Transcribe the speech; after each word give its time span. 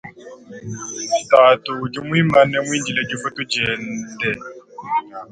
Tatu 1.31 1.69
udi 1.83 1.99
muimana 2.07 2.55
muindile 2.65 3.01
difutu 3.11 3.39
diende. 3.51 4.31